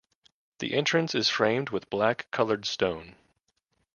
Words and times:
The 0.57 0.73
entrance 0.73 1.13
is 1.13 1.29
framed 1.29 1.69
with 1.69 1.91
black 1.91 2.25
colored 2.31 2.65
stone. 2.65 3.17